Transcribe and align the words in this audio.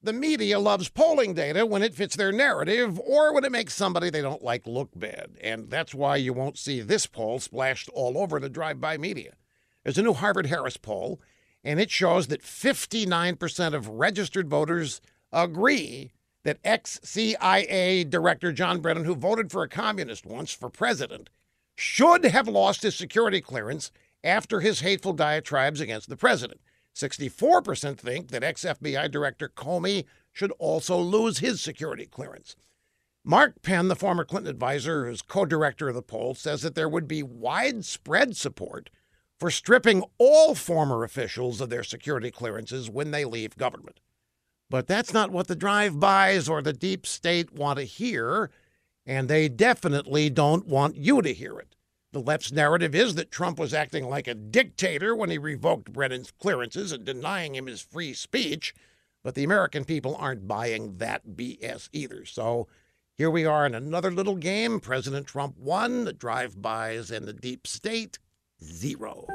The 0.00 0.12
media 0.12 0.60
loves 0.60 0.88
polling 0.88 1.34
data 1.34 1.66
when 1.66 1.82
it 1.82 1.92
fits 1.94 2.14
their 2.14 2.30
narrative 2.30 3.00
or 3.00 3.34
when 3.34 3.44
it 3.44 3.50
makes 3.50 3.74
somebody 3.74 4.10
they 4.10 4.22
don't 4.22 4.44
like 4.44 4.66
look 4.66 4.90
bad. 4.94 5.36
And 5.40 5.70
that's 5.70 5.92
why 5.92 6.16
you 6.16 6.32
won't 6.32 6.56
see 6.56 6.80
this 6.80 7.06
poll 7.06 7.40
splashed 7.40 7.88
all 7.92 8.16
over 8.16 8.38
the 8.38 8.48
drive 8.48 8.80
by 8.80 8.96
media. 8.96 9.34
There's 9.82 9.98
a 9.98 10.02
new 10.02 10.12
Harvard 10.12 10.46
Harris 10.46 10.76
poll, 10.76 11.20
and 11.64 11.80
it 11.80 11.90
shows 11.90 12.28
that 12.28 12.42
59% 12.42 13.74
of 13.74 13.88
registered 13.88 14.48
voters 14.48 15.00
agree 15.32 16.12
that 16.44 16.58
ex 16.62 17.00
CIA 17.02 18.04
Director 18.04 18.52
John 18.52 18.80
Brennan, 18.80 19.04
who 19.04 19.16
voted 19.16 19.50
for 19.50 19.64
a 19.64 19.68
communist 19.68 20.24
once 20.24 20.52
for 20.52 20.70
president, 20.70 21.28
should 21.74 22.24
have 22.24 22.46
lost 22.46 22.82
his 22.82 22.94
security 22.94 23.40
clearance 23.40 23.90
after 24.22 24.60
his 24.60 24.80
hateful 24.80 25.12
diatribes 25.12 25.80
against 25.80 26.08
the 26.08 26.16
president. 26.16 26.60
64% 26.98 27.96
think 27.96 28.28
that 28.28 28.42
ex 28.42 28.64
FBI 28.64 29.10
Director 29.10 29.48
Comey 29.48 30.04
should 30.32 30.52
also 30.58 30.98
lose 30.98 31.38
his 31.38 31.60
security 31.60 32.06
clearance. 32.06 32.56
Mark 33.24 33.62
Penn, 33.62 33.88
the 33.88 33.96
former 33.96 34.24
Clinton 34.24 34.50
advisor 34.50 35.06
who's 35.06 35.22
co 35.22 35.44
director 35.44 35.88
of 35.88 35.94
the 35.94 36.02
poll, 36.02 36.34
says 36.34 36.62
that 36.62 36.74
there 36.74 36.88
would 36.88 37.06
be 37.06 37.22
widespread 37.22 38.36
support 38.36 38.90
for 39.38 39.50
stripping 39.50 40.02
all 40.18 40.54
former 40.54 41.04
officials 41.04 41.60
of 41.60 41.70
their 41.70 41.84
security 41.84 42.30
clearances 42.30 42.90
when 42.90 43.12
they 43.12 43.24
leave 43.24 43.56
government. 43.56 44.00
But 44.70 44.86
that's 44.86 45.12
not 45.12 45.30
what 45.30 45.46
the 45.46 45.56
drive 45.56 46.00
bys 46.00 46.48
or 46.48 46.62
the 46.62 46.72
deep 46.72 47.06
state 47.06 47.52
want 47.52 47.78
to 47.78 47.84
hear, 47.84 48.50
and 49.06 49.28
they 49.28 49.48
definitely 49.48 50.30
don't 50.30 50.66
want 50.66 50.96
you 50.96 51.22
to 51.22 51.32
hear 51.32 51.58
it. 51.58 51.76
The 52.12 52.20
left's 52.20 52.52
narrative 52.52 52.94
is 52.94 53.16
that 53.16 53.30
Trump 53.30 53.58
was 53.58 53.74
acting 53.74 54.08
like 54.08 54.26
a 54.26 54.34
dictator 54.34 55.14
when 55.14 55.30
he 55.30 55.36
revoked 55.36 55.92
Brennan's 55.92 56.30
clearances 56.30 56.90
and 56.90 57.04
denying 57.04 57.54
him 57.54 57.66
his 57.66 57.82
free 57.82 58.14
speech, 58.14 58.74
but 59.22 59.34
the 59.34 59.44
American 59.44 59.84
people 59.84 60.16
aren't 60.16 60.48
buying 60.48 60.96
that 60.96 61.28
BS 61.36 61.90
either. 61.92 62.24
So 62.24 62.66
here 63.14 63.30
we 63.30 63.44
are 63.44 63.66
in 63.66 63.74
another 63.74 64.10
little 64.10 64.36
game. 64.36 64.80
President 64.80 65.26
Trump 65.26 65.58
won, 65.58 66.04
the 66.04 66.12
drive 66.14 66.62
bys 66.62 67.10
and 67.10 67.26
the 67.26 67.34
deep 67.34 67.66
state, 67.66 68.18
zero. 68.62 69.26